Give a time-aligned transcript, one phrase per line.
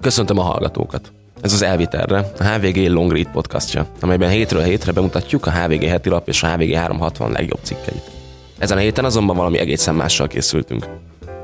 [0.00, 1.12] Köszöntöm a hallgatókat!
[1.40, 6.08] Ez az Elviterre, a HVG Long Read podcastja, amelyben hétről hétre bemutatjuk a HVG heti
[6.08, 8.10] lap és a HVG 360 legjobb cikkeit.
[8.58, 10.88] Ezen a héten azonban valami egészen mással készültünk.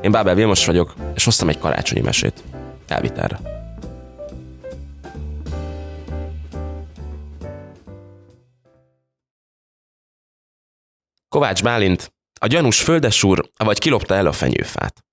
[0.03, 2.43] Én Bábel Vilmos vagyok, és hoztam egy karácsonyi mesét.
[2.89, 3.41] Elviterre.
[11.29, 15.05] Kovács Bálint, a gyanús földesúr, vagy kilopta el a fenyőfát.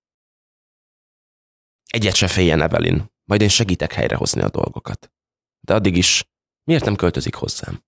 [1.88, 5.12] Egyet se féljen Evelyn, majd én segítek helyrehozni a dolgokat.
[5.60, 6.24] De addig is,
[6.64, 7.84] miért nem költözik hozzám?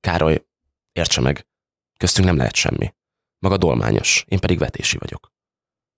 [0.00, 0.44] Károly,
[0.92, 1.46] értse meg,
[1.96, 2.94] köztünk nem lehet semmi.
[3.38, 5.32] Maga dolmányos, én pedig vetési vagyok.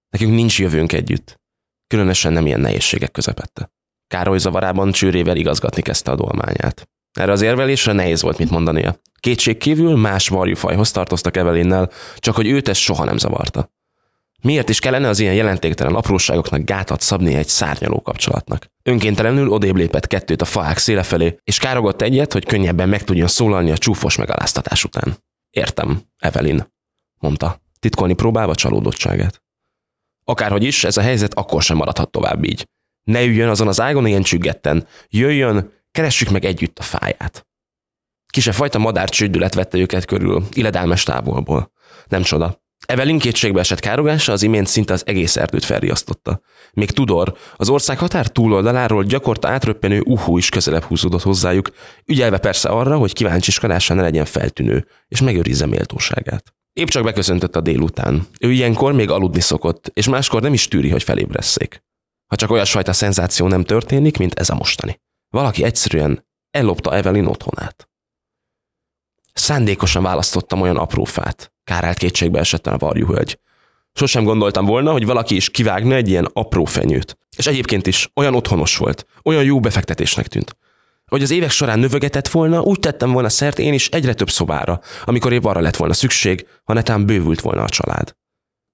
[0.08, 1.40] Nekünk nincs jövőnk együtt,
[1.86, 3.72] különösen nem ilyen nehézségek közepette.
[4.06, 6.88] Károly zavarában csőrével igazgatni kezdte a dolmányát.
[7.12, 9.00] Erre az érvelésre nehéz volt mit mondania.
[9.20, 13.70] Kétség kívül más varjúfajhoz tartoztak Evelinnel, csak hogy őt ez soha nem zavarta.
[14.44, 18.66] Miért is kellene az ilyen jelentéktelen apróságoknak gátat szabni egy szárnyaló kapcsolatnak?
[18.82, 23.26] Önkéntelenül odébb lépett kettőt a faák széle felé, és károgott egyet, hogy könnyebben meg tudjon
[23.26, 25.16] szólalni a csúfos megaláztatás után.
[25.50, 26.72] Értem, Evelyn,
[27.18, 29.42] mondta, titkolni próbálva csalódottságát.
[30.24, 32.68] Akárhogy is, ez a helyzet akkor sem maradhat tovább így.
[33.04, 37.46] Ne üljön azon az ágon ilyen csüggetten, jöjjön, keressük meg együtt a fáját.
[38.26, 41.72] Kise fajta madár csődület vette őket körül, illedelmes távolból.
[42.06, 42.62] Nem csoda.
[42.86, 46.40] Evelyn kétségbe esett károgása az imént szinte az egész erdőt felriasztotta.
[46.72, 51.70] Még Tudor, az ország határ túloldaláról gyakorta átröppenő uhú is közelebb húzódott hozzájuk,
[52.06, 56.54] ügyelve persze arra, hogy kíváncsiskodása ne legyen feltűnő, és megőrizze méltóságát.
[56.72, 58.26] Épp csak beköszöntött a délután.
[58.40, 61.82] Ő ilyenkor még aludni szokott, és máskor nem is tűri, hogy felébresszék.
[62.26, 65.00] Ha csak olyasfajta szenzáció nem történik, mint ez a mostani.
[65.28, 67.88] Valaki egyszerűen ellopta Evelyn otthonát.
[69.32, 73.38] Szándékosan választottam olyan apró fát, kárált kétségbe esetten a varjuhölgy.
[73.92, 77.18] Sosem gondoltam volna, hogy valaki is kivágna egy ilyen apró fenyőt.
[77.36, 80.56] És egyébként is olyan otthonos volt, olyan jó befektetésnek tűnt.
[81.06, 84.80] Hogy az évek során növegetett volna, úgy tettem volna szert én is egyre több szobára,
[85.04, 88.16] amikor épp arra lett volna szükség, ha netán bővült volna a család.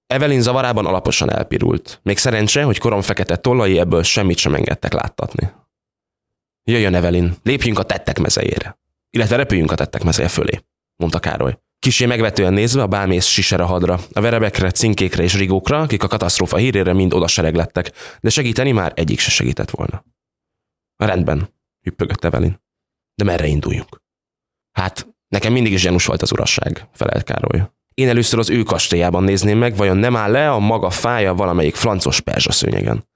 [0.06, 2.00] Evelyn zavarában alaposan elpirult.
[2.02, 5.50] Még szerencse, hogy korom fekete tollai ebből semmit sem engedtek láttatni.
[6.64, 8.78] Jöjjön Evelyn, lépjünk a tettek mezejére.
[9.10, 10.60] Illetve repüljünk a tettek mezeje fölé,
[10.96, 11.58] mondta Károly.
[11.80, 16.56] Kisé megvetően nézve a bálmész sisere hadra, a verebekre, cinkékre és rigókra, akik a katasztrófa
[16.56, 20.04] hírére mind oda sereglettek, de segíteni már egyik se segített volna.
[20.96, 21.48] Rendben,
[21.82, 22.60] hüppögött Evelyn.
[23.14, 24.02] De merre induljunk?
[24.72, 27.70] Hát, nekem mindig is gyanús volt az urasság, felelt Károly.
[27.94, 31.74] Én először az ő kastélyában nézném meg, vajon nem áll le a maga fája valamelyik
[31.74, 33.08] francos perzsa szőnyegen.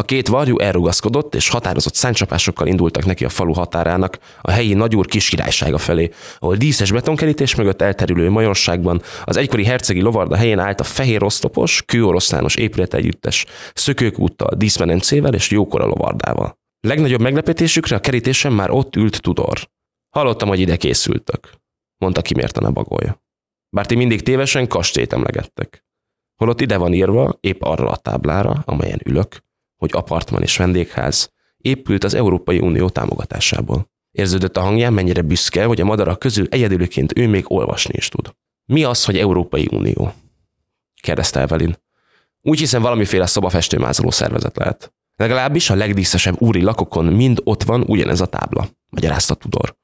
[0.00, 5.06] A két varjú elrugaszkodott, és határozott száncsapásokkal indultak neki a falu határának, a helyi nagyúr
[5.06, 10.80] kis királysága felé, ahol díszes betonkerítés mögött elterülő majorságban az egykori hercegi lovarda helyén állt
[10.80, 16.58] a fehér osztopos, kőoroszlános épület együttes, szökőkúttal, díszmenencével és jókora lovardával.
[16.80, 19.70] Legnagyobb meglepetésükre a kerítésen már ott ült Tudor.
[20.16, 21.50] Hallottam, hogy ide készültök,
[21.98, 23.22] mondta kimérten a bagolya.
[23.76, 25.84] Bár ti mindig tévesen kastélyt emlegettek.
[26.36, 29.48] Holott ide van írva, épp arra a táblára, amelyen ülök,
[29.80, 33.90] hogy apartman és vendégház épült az Európai Unió támogatásából.
[34.10, 38.34] Érződött a hangján, mennyire büszke, hogy a madarak közül egyedülként ő még olvasni is tud.
[38.64, 40.12] Mi az, hogy Európai Unió?
[41.02, 41.76] kérdezte Evelyn.
[42.42, 44.92] Úgy hiszem valamiféle szobafestőmázoló szervezet lehet.
[45.16, 49.76] Legalábbis a legdíszesebb úri lakokon mind ott van ugyanez a tábla, magyarázta Tudor.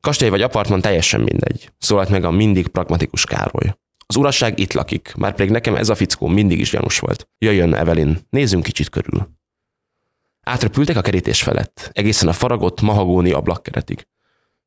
[0.00, 3.74] Kastély vagy apartman teljesen mindegy, szólalt meg a mindig pragmatikus Károly.
[4.06, 7.28] Az uraság itt lakik, már pedig nekem ez a fickó mindig is gyanús volt.
[7.38, 9.28] Jöjjön, Evelyn, nézzünk kicsit körül.
[10.42, 14.06] Átrepültek a kerítés felett, egészen a faragott mahagóni ablakkeretig.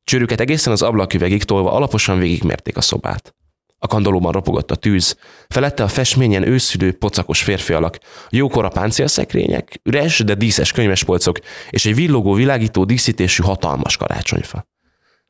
[0.04, 3.34] Csőrüket egészen az ablaküvegig tolva alaposan végigmérték a szobát.
[3.78, 5.16] A kandolóban ropogott a tűz,
[5.48, 7.98] felette a festményen őszülő, pocakos férfi alak,
[8.30, 11.38] jókora páncélszekrények, üres, de díszes könyvespolcok
[11.70, 14.66] és egy villogó világító díszítésű hatalmas karácsonyfa.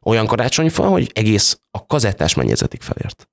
[0.04, 3.27] Olyan karácsonyfa, hogy egész a kazettás mennyezetig felért.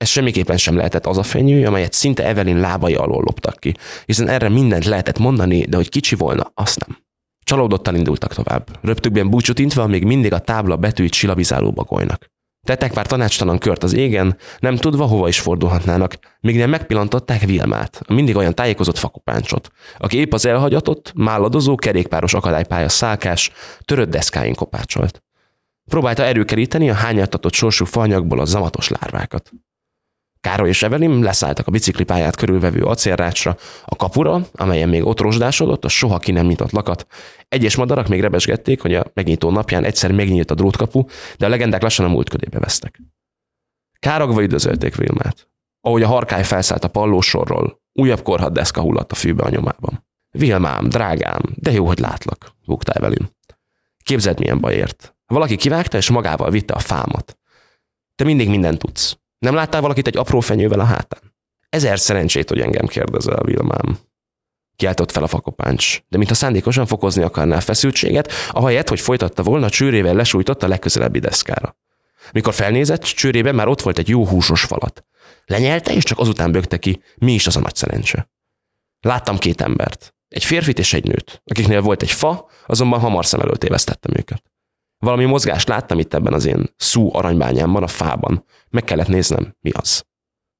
[0.00, 3.74] Ez semmiképpen sem lehetett az a fenyő, amelyet szinte Evelyn lábai alól loptak ki,
[4.04, 6.98] hiszen erre mindent lehetett mondani, de hogy kicsi volna, azt nem.
[7.44, 8.78] Csalódottan indultak tovább.
[8.82, 12.26] Röptükben búcsút intve, még mindig a tábla betűit silabizáló bagolynak.
[12.66, 18.02] Tettek pár tanácstalan kört az égen, nem tudva, hova is fordulhatnának, míg nem megpillantották Vilmát,
[18.06, 23.50] a mindig olyan tájékozott fakopáncsot, aki épp az elhagyatott, málladozó, kerékpáros akadálypálya szálkás,
[23.84, 25.22] törött deszkáin kopácsolt.
[25.88, 29.52] Próbálta erőkeríteni a hányartatott sorsú fanyagból a zamatos lárvákat.
[30.40, 35.88] Károly és Evelyn leszálltak a biciklipályát körülvevő acélrácsra, a kapura, amelyen még ott rozsdásodott, a
[35.88, 37.06] soha ki nem nyitott lakat.
[37.48, 41.04] Egyes madarak még rebesgették, hogy a megnyitó napján egyszer megnyílt a drótkapu,
[41.38, 43.00] de a legendák lassan a múlt ködébe vesztek.
[43.98, 45.48] Károgva üdvözölték Vilmát.
[45.80, 50.06] Ahogy a harkály felszállt a pallósorról, újabb korhat deszka hulladt a fűbe a nyomában.
[50.30, 53.36] Vilmám, drágám, de jó, hogy látlak, bukta Evelyn.
[54.02, 55.16] Képzeld, milyen bajért.
[55.26, 57.38] Valaki kivágta, és magával vitte a fámat.
[58.14, 59.19] Te mindig mindent tudsz.
[59.40, 61.34] Nem láttál valakit egy apró fenyővel a hátán?
[61.68, 63.98] Ezer szerencsét, hogy engem kérdezel, Vilmám.
[64.76, 69.70] Kiáltott fel a fakopáncs, de mintha szándékosan fokozni akarná a feszültséget, ahelyett, hogy folytatta volna,
[69.70, 71.76] csőrével lesújtott a legközelebbi deszkára.
[72.32, 75.04] Mikor felnézett, csőrében már ott volt egy jó húsos falat.
[75.44, 78.30] Lenyelte, és csak azután bögte ki, mi is az a nagy szerencse.
[79.00, 83.40] Láttam két embert, egy férfit és egy nőt, akiknél volt egy fa, azonban hamar szem
[83.40, 84.49] előtt évesztettem őket.
[85.00, 88.44] Valami mozgást láttam itt ebben az én szú aranybányámban, a fában.
[88.68, 90.04] Meg kellett néznem, mi az.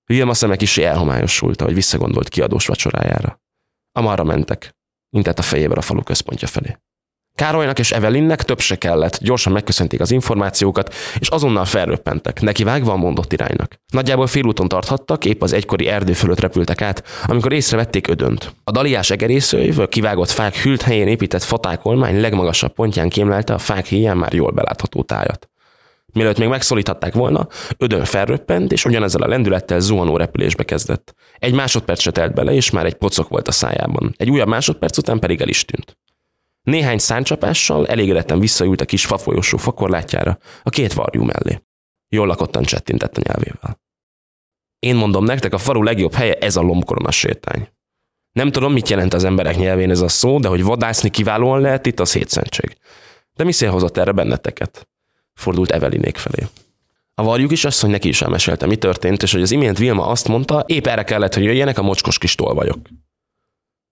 [0.09, 3.41] Wilma szeme kicsi elhomályosult, hogy visszagondolt kiadós vacsorájára.
[3.93, 4.77] Amarra mentek,
[5.11, 6.79] intett a fejével a falu központja felé.
[7.41, 12.93] Károlynak és Evelinnek több se kellett, gyorsan megköszönték az információkat, és azonnal felröppentek, neki vágva
[12.93, 13.81] a mondott iránynak.
[13.93, 18.55] Nagyjából félúton tarthattak, épp az egykori erdő fölött repültek át, amikor észrevették ödönt.
[18.65, 23.87] A daliás egerészőjv, a kivágott fák hűlt helyén épített fatákolmány legmagasabb pontján kémlelte a fák
[23.87, 25.51] héján már jól belátható tájat.
[26.13, 27.47] Mielőtt még megszólíthatták volna,
[27.77, 31.15] ödön felröppent, és ugyanezzel a lendülettel zuhanó repülésbe kezdett.
[31.39, 34.15] Egy másodperc se telt bele, és már egy pocok volt a szájában.
[34.17, 35.99] Egy újabb másodperc után pedig el is tűnt.
[36.63, 41.63] Néhány száncsapással elégedetten visszaült a kis fafolyosó fakorlátjára, a két varjú mellé.
[42.09, 43.81] Jól lakottan csettintett a nyelvével.
[44.79, 47.69] Én mondom nektek, a falu legjobb helye ez a lombkorona sétány.
[48.33, 51.87] Nem tudom, mit jelent az emberek nyelvén ez a szó, de hogy vadászni kiválóan lehet
[51.87, 52.77] itt, az hétszentség.
[53.35, 54.89] De mi szél hozott erre benneteket?
[55.35, 56.47] Fordult Evelinék felé.
[57.15, 60.07] A varjuk is azt, hogy neki is elmesélte, mi történt, és hogy az imént Vilma
[60.07, 62.79] azt mondta, épp erre kellett, hogy jöjjenek a mocskos kis tolvajok.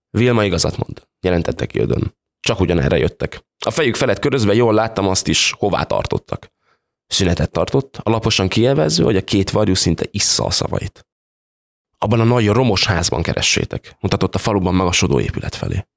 [0.09, 2.17] Vilma igazat mond, jelentette ki ödön.
[2.39, 3.45] Csak ugyanerre jöttek.
[3.65, 6.51] A fejük felett körözve jól láttam azt is, hová tartottak.
[7.07, 11.07] Szünetet tartott, alaposan kielvező, hogy a két varjú szinte issza a szavait.
[11.97, 15.87] Abban a nagy romos házban keressétek, mutatott a faluban magasodó épület felé.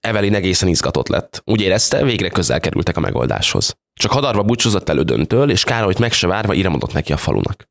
[0.00, 1.42] Evelyn egészen izgatott lett.
[1.44, 3.76] Úgy érezte, végre közel kerültek a megoldáshoz.
[3.94, 7.68] Csak hadarva búcsúzott elődöntől, és Károlyt meg se várva iramodott neki a falunak.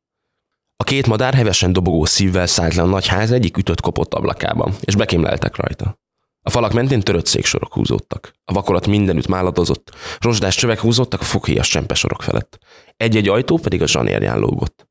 [0.76, 4.72] A két madár hevesen dobogó szívvel szállt le a nagy ház egyik ütött kopott ablakába,
[4.80, 5.98] és bekémleltek rajta.
[6.48, 8.32] A falak mentén törött széksorok húzódtak.
[8.44, 12.58] A vakolat mindenütt máladozott, rozsdás csövek húzódtak a foghíjas csempesorok felett.
[12.96, 14.88] Egy-egy ajtó pedig a zsanérján lógott.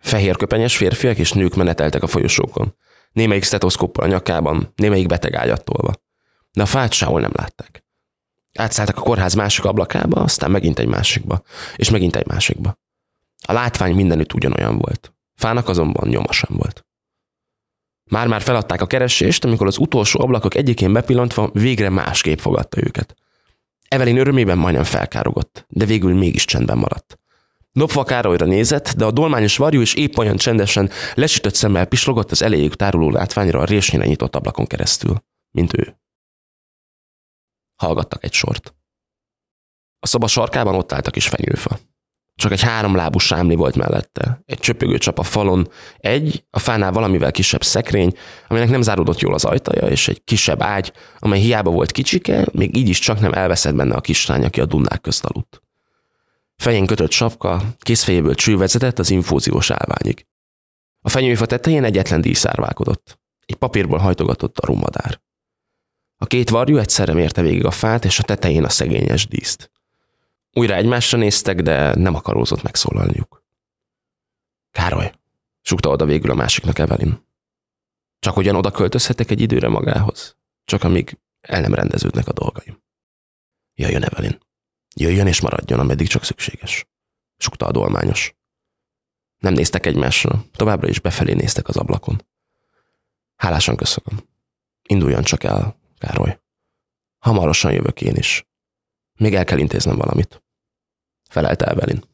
[0.00, 2.74] Fehér köpenyes férfiak és nők meneteltek a folyosókon.
[3.12, 5.92] Némelyik stetoszkóppal a nyakában, némelyik beteg ágyattolva.
[6.52, 7.84] De a fát sehol nem látták.
[8.54, 11.42] Átszálltak a kórház másik ablakába, aztán megint egy másikba,
[11.76, 12.78] és megint egy másikba.
[13.46, 15.14] A látvány mindenütt ugyanolyan volt.
[15.34, 16.86] Fának azonban nyoma sem volt.
[18.12, 23.14] Már-már feladták a keresést, amikor az utolsó ablakok egyikén bepillantva végre másképp fogadta őket.
[23.88, 27.18] Evelyn örömében majdnem felkárogott, de végül mégis csendben maradt.
[27.72, 32.42] Nopva Károlyra nézett, de a dolmányos varjú is épp olyan csendesen, lesütött szemmel pislogott az
[32.42, 35.96] elejéig táruló látványra a résnyire nyitott ablakon keresztül, mint ő.
[37.76, 38.74] Hallgattak egy sort.
[39.98, 41.78] A szoba sarkában ott állt a kis fenyőfa.
[42.34, 47.30] Csak egy háromlábú sámli volt mellette, egy csöpögő csap a falon, egy, a fánál valamivel
[47.30, 48.16] kisebb szekrény,
[48.48, 52.76] aminek nem záródott jól az ajtaja, és egy kisebb ágy, amely hiába volt kicsike, még
[52.76, 55.62] így is csak nem elveszett benne a kislány, aki a dunnák közt aludt.
[56.56, 60.26] Fején kötött sapka, kézfejéből cső vezetett az infúziós állványig.
[61.00, 63.20] A fenyőfa tetején egyetlen díszár vágódott.
[63.46, 65.20] Egy papírból hajtogatott a rumadár.
[66.16, 69.70] A két varjú egyszerre mérte végig a fát, és a tetején a szegényes díszt.
[70.52, 73.44] Újra egymásra néztek, de nem akarózott megszólalniuk.
[74.70, 75.12] Károly,
[75.60, 77.26] sukta oda végül a másiknak Evelyn.
[78.18, 82.82] Csak ugyan oda költözhetek egy időre magához, csak amíg el nem rendeződnek a dolgaim.
[83.74, 84.40] Jöjjön Evelyn.
[84.94, 86.86] Jöjjön és maradjon, ameddig csak szükséges.
[87.36, 88.34] Sukta a dolmányos.
[89.38, 92.26] Nem néztek egymásra, továbbra is befelé néztek az ablakon.
[93.36, 94.28] Hálásan köszönöm.
[94.82, 96.40] Induljon csak el, Károly.
[97.18, 98.46] Hamarosan jövök én is.
[99.18, 100.42] Még el kell intéznem valamit.
[101.28, 102.04] Felelte Evelyn.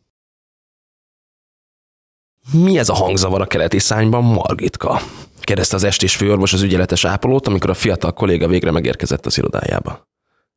[2.52, 5.00] Mi ez a hangzavar a keleti szányban, Margitka?
[5.48, 10.08] kérdezte az estés főorvos az ügyeletes ápolót, amikor a fiatal kolléga végre megérkezett az irodájába.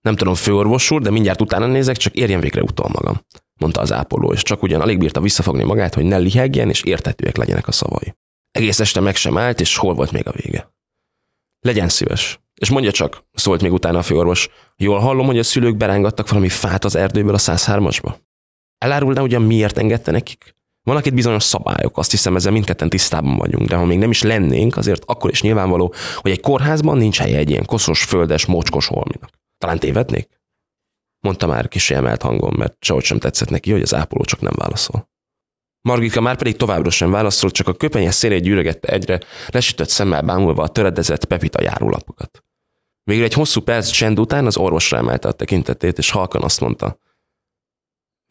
[0.01, 3.21] Nem tudom, főorvos úr, de mindjárt utána nézek, csak érjen végre utol magam,
[3.60, 7.38] mondta az ápoló, és csak ugyan alig bírta visszafogni magát, hogy ne lihegjen, és értetőek
[7.38, 8.15] legyenek a szavai.
[8.51, 10.74] Egész este meg sem állt, és hol volt még a vége.
[11.60, 15.77] Legyen szíves, és mondja csak, szólt még utána a főorvos, jól hallom, hogy a szülők
[15.77, 18.13] berángattak valami fát az erdőből a 103-asba?
[18.77, 20.56] Elárulná ugyan miért engedte nekik?
[20.84, 24.22] Vannak itt bizonyos szabályok, azt hiszem ezzel mindketten tisztában vagyunk, de ha még nem is
[24.22, 28.88] lennénk, azért akkor is nyilvánvaló, hogy egy kórházban nincs helye egy ilyen koszos, földes, mocskos
[28.88, 29.30] holminak.
[29.58, 30.30] Talán tévednék?
[31.20, 34.53] Mondta már kis emelt hangon, mert sehogy sem tetszett neki, hogy az ápoló csak nem
[34.56, 35.10] válaszol.
[35.82, 40.63] Margika már pedig továbbra sem válaszolt, csak a köpenye szélét gyűrögette egyre, lesütött szemmel bámulva
[40.63, 42.44] a töredezett Pepita járólapokat.
[43.03, 47.00] Végül egy hosszú perc csend után az orvosra emelte a tekintetét, és halkan azt mondta,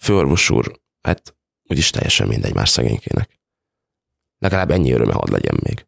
[0.03, 3.41] főorvos úr, hát úgyis teljesen mindegy már szegénykének.
[4.39, 5.87] Legalább ennyi öröme hadd legyen még.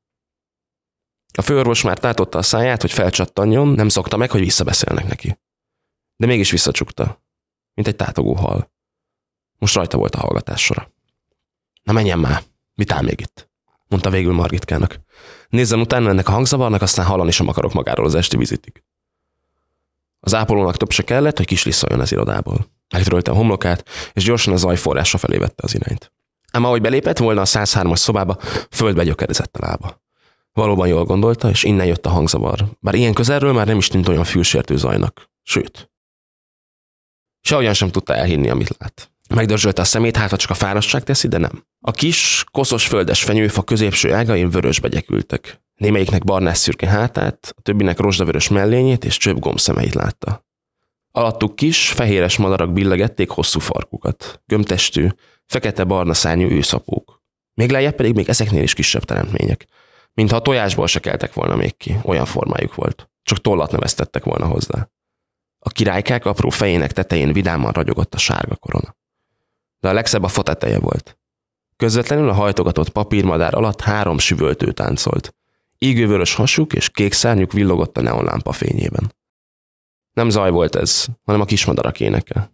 [1.34, 5.38] A főorvos már tátotta a száját, hogy felcsattanjon, nem szokta meg, hogy visszabeszélnek neki.
[6.16, 7.24] De mégis visszacsukta,
[7.74, 8.72] mint egy tátogó hal.
[9.58, 10.92] Most rajta volt a hallgatás sora.
[11.82, 12.42] Na menjen már,
[12.74, 13.50] mit áll még itt?
[13.92, 15.00] Mondta végül Margitkának.
[15.48, 18.82] Nézzem utána ennek a hangzavarnak, aztán hallani sem akarok magáról az esti vizitig.
[20.20, 22.66] Az ápolónak több se kellett, hogy kislisszoljon az irodából.
[22.92, 26.12] Megtörölte a homlokát, és gyorsan a zaj forrása felé vette az irányt.
[26.50, 28.36] Ám ahogy belépett volna a 103-as szobába,
[28.70, 30.02] földbe gyökerezett a lába.
[30.52, 34.08] Valóban jól gondolta, és innen jött a hangzavar, bár ilyen közelről már nem is tűnt
[34.08, 35.30] olyan fülsértő zajnak.
[35.42, 35.90] Sőt.
[37.40, 39.10] Sehogyan sem tudta elhinni, amit lát.
[39.34, 41.64] Megdörzsölte a szemét, hát csak a fáradtság teszi, de nem.
[41.80, 45.60] A kis, koszos földes fenyőfa középső ágain vörösbe gyekültek.
[45.74, 50.46] Némelyiknek barnás szürke hátát, a többinek rozsdavörös mellényét és csöbb gombszemeit látta.
[51.10, 55.08] Alattuk kis, fehéres madarak billegették hosszú farkukat, gömtestű,
[55.46, 57.22] fekete-barna szárnyú őszapók.
[57.54, 59.66] Még lejjebb pedig még ezeknél is kisebb teremtmények.
[60.14, 63.10] Mintha a tojásból se keltek volna még ki, olyan formájuk volt.
[63.22, 64.88] Csak tollat neveztettek volna hozzá.
[65.58, 68.96] A királykák apró fejének tetején vidáman ragyogott a sárga korona.
[69.82, 71.18] De a legszebb a foteteje volt.
[71.76, 75.34] Közvetlenül a hajtogatott papírmadár alatt három süvöltő táncolt.
[75.78, 79.14] Ígővörös hasuk és kék szárnyuk villogott a neonlámpa fényében.
[80.12, 82.52] Nem zaj volt ez, hanem a kismadarak éneke.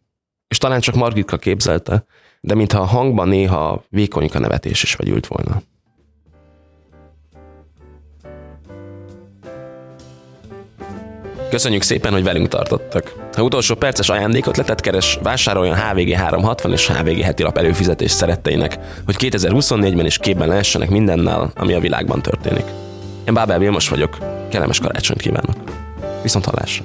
[0.49, 2.05] És talán csak Margitka képzelte,
[2.41, 5.63] de mintha a hangban néha vékonyka nevetés is vegyült volna.
[11.51, 13.13] Köszönjük szépen, hogy velünk tartottak.
[13.33, 18.79] Ha utolsó perces ajándékot letet keres, vásároljon HVG 360 és HVG heti lap előfizetés szeretteinek,
[19.05, 22.65] hogy 2024-ben is képben lehessenek mindennel, ami a világban történik.
[23.27, 25.57] Én Bábel Vilmos vagyok, kellemes karácsonyt kívánok.
[26.23, 26.85] Viszont hallásra!